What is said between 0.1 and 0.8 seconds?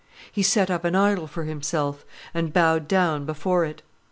He set